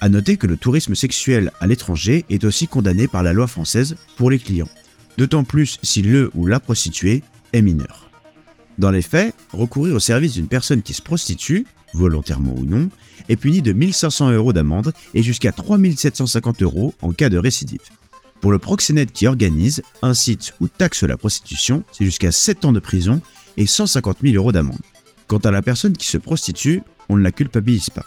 A 0.00 0.08
noter 0.08 0.38
que 0.38 0.46
le 0.46 0.56
tourisme 0.56 0.94
sexuel 0.94 1.52
à 1.60 1.66
l'étranger 1.66 2.24
est 2.30 2.44
aussi 2.44 2.68
condamné 2.68 3.06
par 3.06 3.22
la 3.22 3.34
loi 3.34 3.46
française 3.46 3.96
pour 4.16 4.30
les 4.30 4.38
clients, 4.38 4.68
d'autant 5.18 5.44
plus 5.44 5.78
si 5.82 6.00
le 6.00 6.30
ou 6.34 6.46
la 6.46 6.58
prostituée 6.58 7.22
est 7.52 7.62
mineur. 7.62 8.10
Dans 8.78 8.90
les 8.90 9.02
faits, 9.02 9.34
recourir 9.52 9.94
au 9.94 10.00
service 10.00 10.32
d'une 10.32 10.48
personne 10.48 10.80
qui 10.80 10.94
se 10.94 11.02
prostitue, 11.02 11.66
volontairement 11.92 12.54
ou 12.56 12.64
non, 12.64 12.88
est 13.28 13.36
puni 13.36 13.60
de 13.60 13.74
1500 13.74 14.30
euros 14.30 14.54
d'amende 14.54 14.94
et 15.12 15.22
jusqu'à 15.22 15.52
3750 15.52 16.62
euros 16.62 16.94
en 17.02 17.12
cas 17.12 17.28
de 17.28 17.36
récidive. 17.36 17.82
Pour 18.42 18.50
le 18.50 18.58
proxénète 18.58 19.12
qui 19.12 19.28
organise, 19.28 19.82
incite 20.02 20.52
ou 20.60 20.66
taxe 20.66 21.04
la 21.04 21.16
prostitution, 21.16 21.84
c'est 21.92 22.04
jusqu'à 22.04 22.32
7 22.32 22.64
ans 22.64 22.72
de 22.72 22.80
prison 22.80 23.22
et 23.56 23.66
150 23.66 24.18
000 24.20 24.34
euros 24.34 24.50
d'amende. 24.50 24.80
Quant 25.28 25.38
à 25.38 25.52
la 25.52 25.62
personne 25.62 25.96
qui 25.96 26.08
se 26.08 26.18
prostitue, 26.18 26.82
on 27.08 27.16
ne 27.16 27.22
la 27.22 27.30
culpabilise 27.30 27.88
pas. 27.88 28.04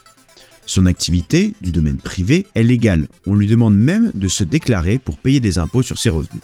Son 0.65 0.87
activité, 0.87 1.53
du 1.61 1.71
domaine 1.71 1.99
privé, 1.99 2.47
est 2.53 2.63
légale. 2.63 3.07
On 3.25 3.35
lui 3.35 3.47
demande 3.47 3.77
même 3.77 4.11
de 4.13 4.27
se 4.27 4.43
déclarer 4.43 4.99
pour 4.99 5.17
payer 5.17 5.39
des 5.39 5.57
impôts 5.57 5.83
sur 5.83 5.97
ses 5.97 6.09
revenus. 6.09 6.43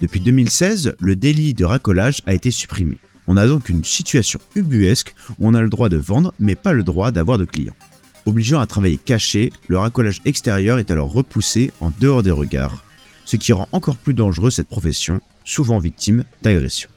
Depuis 0.00 0.20
2016, 0.20 0.94
le 1.00 1.16
délit 1.16 1.52
de 1.52 1.64
racolage 1.64 2.22
a 2.26 2.34
été 2.34 2.52
supprimé. 2.52 2.98
On 3.26 3.36
a 3.36 3.48
donc 3.48 3.68
une 3.70 3.82
situation 3.82 4.38
ubuesque 4.54 5.16
où 5.40 5.48
on 5.48 5.54
a 5.54 5.62
le 5.62 5.68
droit 5.68 5.88
de 5.88 5.96
vendre 5.96 6.32
mais 6.38 6.54
pas 6.54 6.72
le 6.72 6.84
droit 6.84 7.10
d'avoir 7.10 7.38
de 7.38 7.44
clients. 7.44 7.76
Obligeant 8.24 8.60
à 8.60 8.66
travailler 8.68 8.98
caché, 8.98 9.52
le 9.66 9.78
racolage 9.78 10.20
extérieur 10.24 10.78
est 10.78 10.92
alors 10.92 11.12
repoussé 11.12 11.72
en 11.80 11.90
dehors 11.98 12.22
des 12.22 12.30
regards, 12.30 12.84
ce 13.30 13.36
qui 13.36 13.52
rend 13.52 13.68
encore 13.70 13.96
plus 13.96 14.12
dangereux 14.12 14.50
cette 14.50 14.66
profession, 14.66 15.20
souvent 15.44 15.78
victime 15.78 16.24
d'agressions. 16.42 16.90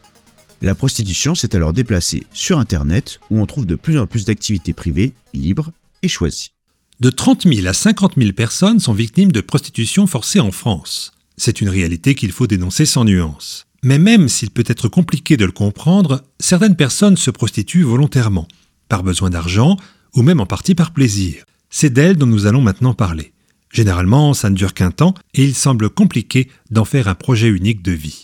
La 0.64 0.74
prostitution 0.74 1.36
s'est 1.36 1.56
alors 1.56 1.74
déplacée 1.74 2.26
sur 2.34 2.58
Internet 2.58 3.20
où 3.30 3.40
on 3.40 3.46
trouve 3.46 3.68
de 3.68 3.76
plus 3.76 4.00
en 4.00 4.08
plus 4.08 4.26
d'activités 4.26 4.74
privées, 4.74 5.14
libres 5.36 5.72
et 6.02 6.08
choisies. 6.08 6.52
De 7.00 7.12
30 7.12 7.44
000 7.54 7.68
à 7.68 7.74
50 7.74 8.14
000 8.18 8.32
personnes 8.32 8.80
sont 8.80 8.94
victimes 8.94 9.32
de 9.32 9.42
prostitution 9.42 10.08
forcée 10.08 10.40
en 10.40 10.52
France. 10.52 11.12
C'est 11.38 11.62
une 11.62 11.70
réalité 11.70 12.16
qu'il 12.16 12.32
faut 12.32 12.48
dénoncer 12.48 12.88
sans 12.88 13.06
nuance. 13.06 13.68
Mais 13.84 14.00
même 14.00 14.28
s'il 14.28 14.50
peut 14.50 14.64
être 14.66 14.88
compliqué 14.88 15.38
de 15.38 15.46
le 15.46 15.52
comprendre, 15.52 16.24
certaines 16.40 16.76
personnes 16.76 17.18
se 17.18 17.30
prostituent 17.30 17.84
volontairement, 17.84 18.48
par 18.90 19.04
besoin 19.04 19.30
d'argent 19.30 19.78
ou 20.16 20.24
même 20.24 20.40
en 20.40 20.48
partie 20.48 20.74
par 20.74 20.94
plaisir. 20.94 21.44
C'est 21.70 21.94
d'elle 21.94 22.18
dont 22.18 22.26
nous 22.26 22.48
allons 22.48 22.62
maintenant 22.62 22.96
parler. 22.96 23.33
Généralement, 23.74 24.36
ça 24.36 24.52
ne 24.52 24.56
dure 24.56 24.76
qu'un 24.76 24.92
temps 24.92 25.16
et 25.34 25.44
il 25.44 25.56
semble 25.56 25.90
compliqué 25.90 26.48
d'en 26.70 26.86
faire 26.86 27.08
un 27.08 27.16
projet 27.16 27.50
unique 27.50 27.82
de 27.82 27.92
vie. 27.92 28.22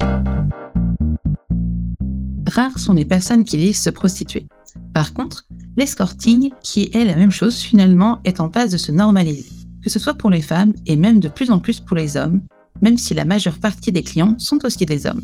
Rares 2.47 2.77
sont 2.77 2.93
les 2.93 3.05
personnes 3.05 3.43
qui 3.43 3.57
disent 3.57 3.81
se 3.81 3.89
prostituer. 3.89 4.45
Par 4.93 5.13
contre, 5.13 5.47
l'escorting, 5.75 6.51
qui 6.61 6.91
est 6.93 7.03
la 7.03 7.15
même 7.15 7.31
chose 7.31 7.57
finalement, 7.57 8.19
est 8.25 8.39
en 8.39 8.49
passe 8.49 8.71
de 8.71 8.77
se 8.77 8.91
normaliser, 8.91 9.49
que 9.83 9.89
ce 9.89 9.97
soit 9.97 10.13
pour 10.13 10.29
les 10.29 10.43
femmes 10.43 10.73
et 10.85 10.95
même 10.95 11.19
de 11.19 11.29
plus 11.29 11.49
en 11.49 11.57
plus 11.57 11.79
pour 11.79 11.97
les 11.97 12.15
hommes, 12.15 12.41
même 12.83 12.99
si 12.99 13.15
la 13.15 13.25
majeure 13.25 13.57
partie 13.57 13.91
des 13.91 14.03
clients 14.03 14.35
sont 14.37 14.63
aussi 14.65 14.85
des 14.85 15.07
hommes. 15.07 15.23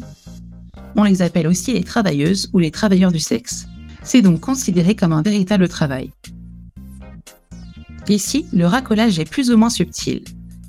On 0.96 1.04
les 1.04 1.22
appelle 1.22 1.48
aussi 1.48 1.74
les 1.74 1.84
travailleuses 1.84 2.50
ou 2.52 2.58
les 2.58 2.72
travailleurs 2.72 3.12
du 3.12 3.20
sexe. 3.20 3.68
C'est 4.02 4.24
donc 4.24 4.40
considéré 4.40 4.96
comme 4.96 5.14
un 5.14 5.22
véritable 5.22 5.68
travail. 5.68 6.12
Ici, 8.08 8.46
le 8.54 8.68
racolage 8.68 9.18
est 9.18 9.30
plus 9.30 9.50
ou 9.50 9.58
moins 9.58 9.70
subtil? 9.70 10.24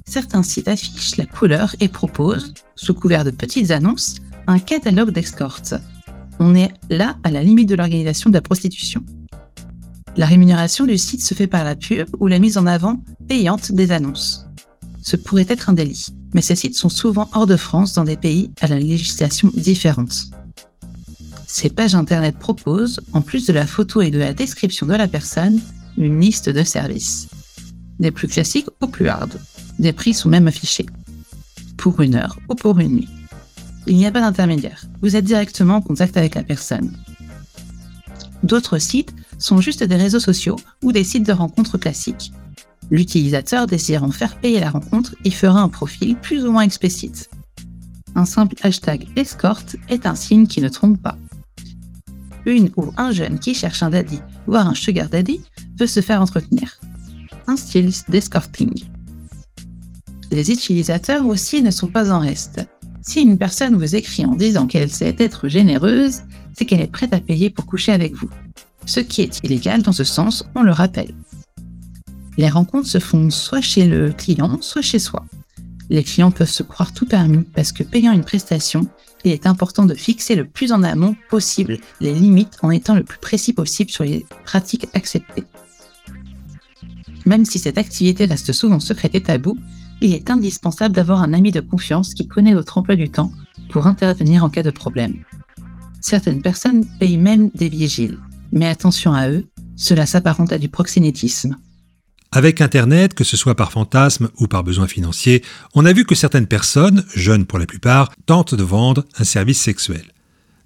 Certains 0.06 0.42
sites 0.42 0.68
affichent 0.68 1.16
la 1.16 1.26
couleur 1.26 1.76
et 1.80 1.88
proposent, 1.88 2.54
sous 2.76 2.94
couvert 2.94 3.24
de 3.24 3.30
petites 3.30 3.70
annonces, 3.70 4.16
un 4.46 4.58
catalogue 4.58 5.10
d'escortes. 5.10 5.74
On 6.38 6.54
est 6.54 6.72
là 6.88 7.16
à 7.24 7.30
la 7.30 7.42
limite 7.42 7.68
de 7.68 7.74
l'organisation 7.74 8.30
de 8.30 8.34
la 8.34 8.40
prostitution. 8.40 9.02
La 10.16 10.24
rémunération 10.24 10.86
du 10.86 10.96
site 10.96 11.22
se 11.22 11.34
fait 11.34 11.46
par 11.46 11.64
la 11.64 11.76
pub 11.76 12.08
ou 12.20 12.26
la 12.26 12.38
mise 12.38 12.56
en 12.56 12.66
avant 12.66 13.02
payante 13.28 13.72
des 13.72 13.92
annonces. 13.92 14.46
Ce 15.02 15.16
pourrait 15.16 15.46
être 15.48 15.68
un 15.68 15.74
délit, 15.74 16.06
mais 16.32 16.40
ces 16.40 16.56
sites 16.56 16.76
sont 16.76 16.88
souvent 16.88 17.28
hors 17.34 17.46
de 17.46 17.56
France 17.56 17.92
dans 17.92 18.04
des 18.04 18.16
pays 18.16 18.50
à 18.62 18.66
la 18.66 18.78
législation 18.78 19.50
différente. 19.54 20.30
Ces 21.46 21.68
pages 21.68 21.94
internet 21.94 22.38
proposent, 22.38 23.00
en 23.12 23.20
plus 23.20 23.46
de 23.46 23.52
la 23.52 23.66
photo 23.66 24.00
et 24.00 24.10
de 24.10 24.18
la 24.18 24.32
description 24.32 24.86
de 24.86 24.94
la 24.94 25.06
personne, 25.06 25.60
une 25.96 26.20
liste 26.20 26.48
de 26.48 26.62
services. 26.62 27.28
Des 27.98 28.10
plus 28.10 28.28
classiques 28.28 28.68
aux 28.80 28.86
plus 28.86 29.08
hard. 29.08 29.38
Des 29.78 29.92
prix 29.92 30.14
sont 30.14 30.28
même 30.28 30.48
affichés. 30.48 30.86
Pour 31.76 32.00
une 32.00 32.14
heure 32.14 32.38
ou 32.48 32.54
pour 32.54 32.78
une 32.78 32.96
nuit. 32.96 33.08
Il 33.86 33.96
n'y 33.96 34.06
a 34.06 34.10
pas 34.10 34.20
d'intermédiaire. 34.20 34.84
Vous 35.02 35.16
êtes 35.16 35.24
directement 35.24 35.76
en 35.76 35.80
contact 35.80 36.16
avec 36.16 36.34
la 36.34 36.42
personne. 36.42 36.96
D'autres 38.42 38.78
sites 38.78 39.14
sont 39.38 39.60
juste 39.60 39.82
des 39.82 39.96
réseaux 39.96 40.20
sociaux 40.20 40.56
ou 40.82 40.92
des 40.92 41.04
sites 41.04 41.26
de 41.26 41.32
rencontres 41.32 41.78
classiques. 41.78 42.32
L'utilisateur 42.90 43.66
désirant 43.66 44.10
faire 44.10 44.36
payer 44.36 44.60
la 44.60 44.70
rencontre 44.70 45.14
y 45.24 45.30
fera 45.30 45.60
un 45.60 45.68
profil 45.68 46.16
plus 46.16 46.44
ou 46.44 46.52
moins 46.52 46.62
explicite. 46.62 47.28
Un 48.14 48.24
simple 48.24 48.56
hashtag 48.62 49.06
escorte 49.16 49.76
est 49.88 50.06
un 50.06 50.14
signe 50.14 50.46
qui 50.46 50.60
ne 50.60 50.68
trompe 50.68 51.00
pas. 51.02 51.18
Une 52.44 52.70
ou 52.76 52.92
un 52.96 53.10
jeune 53.10 53.38
qui 53.38 53.54
cherche 53.54 53.82
un 53.82 53.90
daddy, 53.90 54.20
voire 54.46 54.68
un 54.68 54.74
sugar 54.74 55.08
daddy, 55.08 55.40
peut 55.76 55.86
se 55.86 56.00
faire 56.00 56.20
entretenir. 56.20 56.80
Un 57.46 57.56
style 57.56 57.90
d'escorting. 58.08 58.72
Les 60.30 60.50
utilisateurs 60.50 61.26
aussi 61.26 61.62
ne 61.62 61.70
sont 61.70 61.86
pas 61.88 62.10
en 62.10 62.18
reste. 62.18 62.66
Si 63.02 63.20
une 63.20 63.38
personne 63.38 63.76
vous 63.76 63.94
écrit 63.94 64.26
en 64.26 64.34
disant 64.34 64.66
qu'elle 64.66 64.90
sait 64.90 65.14
être 65.18 65.48
généreuse, 65.48 66.22
c'est 66.56 66.64
qu'elle 66.64 66.80
est 66.80 66.90
prête 66.90 67.12
à 67.12 67.20
payer 67.20 67.50
pour 67.50 67.66
coucher 67.66 67.92
avec 67.92 68.14
vous. 68.14 68.28
Ce 68.84 69.00
qui 69.00 69.22
est 69.22 69.40
illégal 69.44 69.82
dans 69.82 69.92
ce 69.92 70.04
sens, 70.04 70.44
on 70.54 70.62
le 70.62 70.72
rappelle. 70.72 71.14
Les 72.36 72.48
rencontres 72.48 72.88
se 72.88 72.98
font 72.98 73.30
soit 73.30 73.60
chez 73.60 73.86
le 73.86 74.12
client, 74.12 74.58
soit 74.60 74.82
chez 74.82 74.98
soi. 74.98 75.24
Les 75.88 76.02
clients 76.02 76.32
peuvent 76.32 76.50
se 76.50 76.62
croire 76.62 76.92
tout 76.92 77.06
permis 77.06 77.44
parce 77.54 77.72
que 77.72 77.84
payant 77.84 78.12
une 78.12 78.24
prestation, 78.24 78.88
il 79.24 79.32
est 79.32 79.46
important 79.46 79.86
de 79.86 79.94
fixer 79.94 80.34
le 80.34 80.44
plus 80.44 80.72
en 80.72 80.82
amont 80.82 81.16
possible 81.30 81.78
les 82.00 82.12
limites 82.12 82.58
en 82.62 82.70
étant 82.70 82.94
le 82.94 83.04
plus 83.04 83.18
précis 83.18 83.52
possible 83.52 83.90
sur 83.90 84.04
les 84.04 84.26
pratiques 84.44 84.88
acceptées. 84.94 85.44
Même 87.26 87.44
si 87.44 87.58
cette 87.58 87.76
activité 87.76 88.24
reste 88.24 88.52
souvent 88.52 88.80
secrète 88.80 89.14
et 89.14 89.22
tabou, 89.22 89.58
il 90.00 90.14
est 90.14 90.30
indispensable 90.30 90.94
d'avoir 90.94 91.22
un 91.22 91.32
ami 91.32 91.50
de 91.50 91.60
confiance 91.60 92.14
qui 92.14 92.28
connaît 92.28 92.54
votre 92.54 92.78
emploi 92.78 92.96
du 92.96 93.10
temps 93.10 93.32
pour 93.70 93.86
intervenir 93.86 94.44
en 94.44 94.48
cas 94.48 94.62
de 94.62 94.70
problème. 94.70 95.16
Certaines 96.00 96.40
personnes 96.40 96.86
payent 97.00 97.18
même 97.18 97.50
des 97.54 97.68
vigiles, 97.68 98.18
mais 98.52 98.68
attention 98.68 99.12
à 99.12 99.28
eux, 99.28 99.44
cela 99.74 100.06
s'apparente 100.06 100.52
à 100.52 100.58
du 100.58 100.68
proxénétisme. 100.68 101.56
Avec 102.30 102.60
Internet, 102.60 103.14
que 103.14 103.24
ce 103.24 103.36
soit 103.36 103.56
par 103.56 103.72
fantasme 103.72 104.28
ou 104.38 104.46
par 104.46 104.62
besoin 104.62 104.86
financier, 104.86 105.42
on 105.74 105.84
a 105.84 105.92
vu 105.92 106.04
que 106.04 106.14
certaines 106.14 106.46
personnes, 106.46 107.04
jeunes 107.14 107.46
pour 107.46 107.58
la 107.58 107.66
plupart, 107.66 108.12
tentent 108.26 108.54
de 108.54 108.62
vendre 108.62 109.04
un 109.18 109.24
service 109.24 109.60
sexuel. 109.60 110.12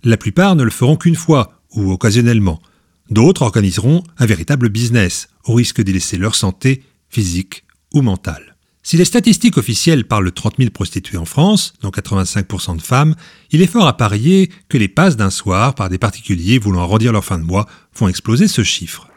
La 0.04 0.16
plupart 0.16 0.56
ne 0.56 0.64
le 0.64 0.70
feront 0.70 0.96
qu'une 0.96 1.14
fois 1.14 1.62
ou 1.74 1.90
occasionnellement. 1.90 2.60
D'autres 3.08 3.42
organiseront 3.42 4.02
un 4.18 4.26
véritable 4.26 4.68
business, 4.68 5.28
au 5.44 5.54
risque 5.54 5.82
d'y 5.82 5.92
laisser 5.92 6.18
leur 6.18 6.34
santé, 6.34 6.82
physique 7.08 7.64
ou 7.94 8.02
mentale. 8.02 8.50
Si 8.82 8.96
les 8.96 9.04
statistiques 9.04 9.58
officielles 9.58 10.06
parlent 10.06 10.24
de 10.24 10.30
30 10.30 10.54
000 10.58 10.70
prostituées 10.70 11.18
en 11.18 11.26
France, 11.26 11.74
dont 11.82 11.90
85% 11.90 12.76
de 12.76 12.82
femmes, 12.82 13.14
il 13.50 13.60
est 13.60 13.66
fort 13.66 13.86
à 13.86 13.96
parier 13.96 14.50
que 14.68 14.78
les 14.78 14.88
passes 14.88 15.16
d'un 15.16 15.30
soir 15.30 15.74
par 15.74 15.90
des 15.90 15.98
particuliers 15.98 16.58
voulant 16.58 16.80
arrondir 16.80 17.12
leur 17.12 17.24
fin 17.24 17.38
de 17.38 17.44
mois 17.44 17.66
font 17.92 18.08
exploser 18.08 18.48
ce 18.48 18.62
chiffre. 18.64 19.08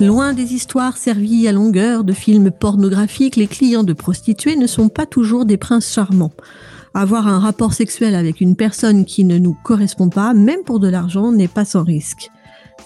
Loin 0.00 0.32
des 0.32 0.54
histoires 0.54 0.96
servies 0.96 1.48
à 1.48 1.52
longueur 1.52 2.04
de 2.04 2.12
films 2.12 2.50
pornographiques, 2.50 3.36
les 3.36 3.46
clients 3.46 3.84
de 3.84 3.92
prostituées 3.92 4.56
ne 4.56 4.66
sont 4.66 4.88
pas 4.88 5.06
toujours 5.06 5.44
des 5.44 5.56
princes 5.56 5.92
charmants. 5.92 6.32
Avoir 6.94 7.26
un 7.26 7.38
rapport 7.38 7.72
sexuel 7.72 8.14
avec 8.14 8.40
une 8.40 8.56
personne 8.56 9.04
qui 9.04 9.24
ne 9.24 9.38
nous 9.38 9.56
correspond 9.62 10.08
pas, 10.08 10.34
même 10.34 10.62
pour 10.64 10.80
de 10.80 10.88
l'argent, 10.88 11.32
n'est 11.32 11.48
pas 11.48 11.64
sans 11.64 11.84
risque. 11.84 12.30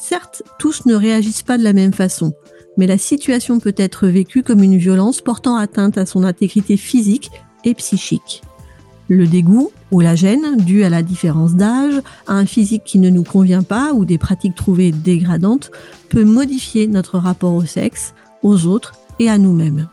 Certes, 0.00 0.42
tous 0.58 0.86
ne 0.86 0.94
réagissent 0.94 1.42
pas 1.42 1.58
de 1.58 1.64
la 1.64 1.72
même 1.72 1.92
façon, 1.92 2.32
mais 2.76 2.86
la 2.86 2.98
situation 2.98 3.60
peut 3.60 3.74
être 3.76 4.06
vécue 4.06 4.42
comme 4.42 4.62
une 4.62 4.76
violence 4.76 5.20
portant 5.20 5.56
atteinte 5.56 5.98
à 5.98 6.06
son 6.06 6.24
intégrité 6.24 6.76
physique 6.76 7.30
et 7.64 7.74
psychique. 7.74 8.42
Le 9.08 9.26
dégoût 9.26 9.70
ou 9.90 10.00
la 10.00 10.14
gêne, 10.14 10.56
due 10.56 10.84
à 10.84 10.88
la 10.88 11.02
différence 11.02 11.54
d'âge, 11.54 12.00
à 12.26 12.34
un 12.34 12.46
physique 12.46 12.84
qui 12.84 12.98
ne 12.98 13.10
nous 13.10 13.22
convient 13.22 13.62
pas 13.62 13.92
ou 13.92 14.04
des 14.04 14.18
pratiques 14.18 14.54
trouvées 14.54 14.92
dégradantes, 14.92 15.70
peut 16.08 16.24
modifier 16.24 16.86
notre 16.86 17.18
rapport 17.18 17.54
au 17.54 17.64
sexe, 17.64 18.14
aux 18.42 18.66
autres 18.66 18.94
et 19.18 19.28
à 19.28 19.38
nous-mêmes. 19.38 19.88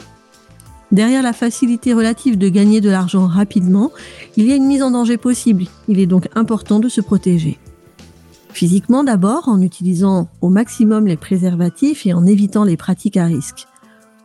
Derrière 0.92 1.24
la 1.24 1.34
facilité 1.34 1.94
relative 1.94 2.38
de 2.38 2.50
gagner 2.50 2.82
de 2.82 2.90
l'argent 2.90 3.28
rapidement, 3.28 3.92
il 4.36 4.46
y 4.46 4.52
a 4.52 4.56
une 4.56 4.66
mise 4.66 4.84
en 4.84 4.92
danger 4.92 5.18
possible. 5.18 5.66
Il 5.88 6.00
est 6.00 6.06
donc 6.06 6.28
important 6.36 6.80
de 6.80 6.90
se 6.90 7.00
protéger. 7.00 7.60
Physiquement 8.54 9.04
d'abord, 9.04 9.48
en 9.48 9.62
utilisant 9.62 10.30
au 10.42 10.50
maximum 10.50 11.08
les 11.08 11.18
préservatifs 11.18 12.06
et 12.06 12.14
en 12.14 12.26
évitant 12.26 12.64
les 12.64 12.78
pratiques 12.78 13.18
à 13.18 13.26
risque. 13.26 13.68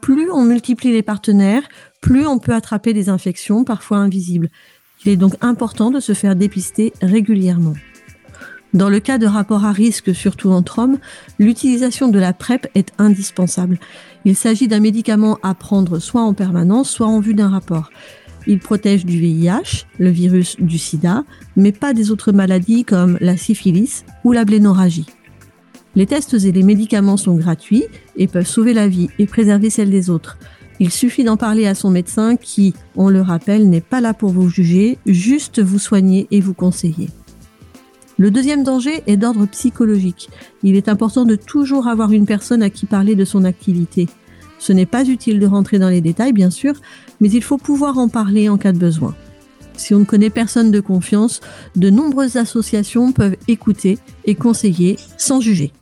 Plus 0.00 0.30
on 0.30 0.44
multiplie 0.44 0.92
les 0.92 1.02
partenaires, 1.02 1.62
plus 2.00 2.26
on 2.26 2.38
peut 2.38 2.54
attraper 2.54 2.92
des 2.92 3.08
infections 3.08 3.64
parfois 3.64 3.98
invisibles. 3.98 4.50
Il 5.04 5.10
est 5.10 5.16
donc 5.16 5.34
important 5.40 5.90
de 5.90 6.00
se 6.00 6.12
faire 6.12 6.36
dépister 6.36 6.92
régulièrement. 7.02 7.74
Dans 8.74 8.88
le 8.88 9.00
cas 9.00 9.16
de 9.16 9.26
rapports 9.26 9.64
à 9.64 9.72
risque, 9.72 10.14
surtout 10.14 10.50
entre 10.50 10.80
hommes, 10.80 10.98
l'utilisation 11.38 12.08
de 12.08 12.18
la 12.18 12.32
PrEP 12.32 12.68
est 12.74 12.92
indispensable. 12.98 13.78
Il 14.24 14.36
s'agit 14.36 14.68
d'un 14.68 14.80
médicament 14.80 15.38
à 15.42 15.54
prendre 15.54 15.98
soit 15.98 16.22
en 16.22 16.34
permanence, 16.34 16.90
soit 16.90 17.06
en 17.06 17.20
vue 17.20 17.34
d'un 17.34 17.48
rapport. 17.48 17.90
Il 18.46 18.58
protège 18.58 19.04
du 19.04 19.18
VIH, 19.18 19.86
le 19.98 20.10
virus 20.10 20.56
du 20.58 20.78
sida, 20.78 21.24
mais 21.56 21.72
pas 21.72 21.94
des 21.94 22.10
autres 22.10 22.32
maladies 22.32 22.84
comme 22.84 23.18
la 23.20 23.36
syphilis 23.36 24.04
ou 24.24 24.32
la 24.32 24.44
blénorragie. 24.44 25.06
Les 25.96 26.06
tests 26.06 26.34
et 26.34 26.52
les 26.52 26.62
médicaments 26.62 27.16
sont 27.16 27.36
gratuits 27.36 27.84
et 28.16 28.26
peuvent 28.26 28.46
sauver 28.46 28.74
la 28.74 28.86
vie 28.86 29.08
et 29.18 29.26
préserver 29.26 29.70
celle 29.70 29.90
des 29.90 30.10
autres. 30.10 30.36
Il 30.78 30.92
suffit 30.92 31.24
d'en 31.24 31.38
parler 31.38 31.66
à 31.66 31.74
son 31.74 31.90
médecin 31.90 32.36
qui, 32.36 32.74
on 32.96 33.08
le 33.08 33.22
rappelle, 33.22 33.68
n'est 33.70 33.80
pas 33.80 34.02
là 34.02 34.12
pour 34.12 34.30
vous 34.30 34.50
juger, 34.50 34.98
juste 35.06 35.60
vous 35.60 35.78
soigner 35.78 36.28
et 36.30 36.40
vous 36.40 36.52
conseiller. 36.52 37.08
Le 38.18 38.30
deuxième 38.30 38.62
danger 38.62 39.02
est 39.06 39.16
d'ordre 39.16 39.46
psychologique. 39.46 40.28
Il 40.62 40.76
est 40.76 40.88
important 40.88 41.24
de 41.24 41.36
toujours 41.36 41.86
avoir 41.86 42.12
une 42.12 42.26
personne 42.26 42.62
à 42.62 42.70
qui 42.70 42.86
parler 42.86 43.14
de 43.14 43.24
son 43.24 43.44
activité. 43.44 44.06
Ce 44.58 44.72
n'est 44.72 44.86
pas 44.86 45.04
utile 45.04 45.38
de 45.38 45.46
rentrer 45.46 45.78
dans 45.78 45.88
les 45.88 46.00
détails, 46.00 46.32
bien 46.32 46.50
sûr, 46.50 46.74
mais 47.20 47.30
il 47.30 47.42
faut 47.42 47.58
pouvoir 47.58 47.98
en 47.98 48.08
parler 48.08 48.48
en 48.48 48.56
cas 48.56 48.72
de 48.72 48.78
besoin. 48.78 49.14
Si 49.76 49.94
on 49.94 50.00
ne 50.00 50.04
connaît 50.04 50.30
personne 50.30 50.70
de 50.70 50.80
confiance, 50.80 51.40
de 51.76 51.90
nombreuses 51.90 52.36
associations 52.36 53.12
peuvent 53.12 53.36
écouter 53.48 53.98
et 54.24 54.34
conseiller 54.34 54.96
sans 55.18 55.40
juger. 55.40 55.72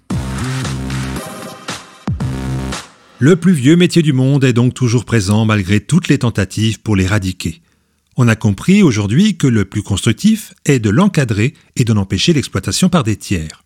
Le 3.21 3.37
plus 3.37 3.53
vieux 3.53 3.77
métier 3.77 4.03
du 4.03 4.13
monde 4.13 4.45
est 4.45 4.53
donc 4.53 4.75
toujours 4.75 5.05
présent 5.05 5.45
malgré 5.47 5.81
toutes 5.81 6.09
les 6.09 6.19
tentatives 6.19 6.81
pour 6.83 6.97
l'éradiquer. 6.97 7.63
On 8.17 8.29
a 8.29 8.37
compris 8.37 8.83
aujourd'hui 8.83 9.37
que 9.37 9.47
le 9.47 9.65
plus 9.65 9.83
constructif 9.83 10.53
est 10.67 10.79
de 10.79 10.91
l'encadrer 10.91 11.55
et 11.77 11.85
d'en 11.85 11.97
empêcher 11.97 12.33
l'exploitation 12.33 12.89
par 12.89 13.03
des 13.03 13.17
tiers. 13.17 13.64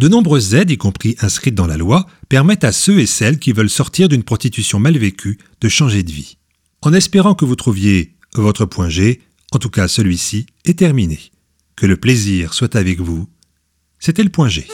De 0.00 0.08
nombreuses 0.08 0.54
aides, 0.54 0.70
y 0.70 0.78
compris 0.78 1.14
inscrites 1.20 1.54
dans 1.54 1.66
la 1.66 1.76
loi, 1.76 2.06
permettent 2.30 2.64
à 2.64 2.72
ceux 2.72 3.00
et 3.00 3.06
celles 3.06 3.38
qui 3.38 3.52
veulent 3.52 3.68
sortir 3.68 4.08
d'une 4.08 4.22
prostitution 4.22 4.78
mal 4.78 4.96
vécue 4.96 5.36
de 5.60 5.68
changer 5.68 6.02
de 6.02 6.10
vie. 6.10 6.38
En 6.80 6.94
espérant 6.94 7.34
que 7.34 7.44
vous 7.44 7.54
trouviez 7.54 8.14
votre 8.34 8.64
point 8.64 8.88
G, 8.88 9.20
en 9.52 9.58
tout 9.58 9.68
cas 9.68 9.88
celui-ci 9.88 10.46
est 10.64 10.78
terminé. 10.78 11.20
Que 11.76 11.84
le 11.84 11.98
plaisir 11.98 12.54
soit 12.54 12.76
avec 12.76 12.98
vous. 12.98 13.28
C'était 13.98 14.22
le 14.22 14.30
point 14.30 14.48
G. 14.48 14.66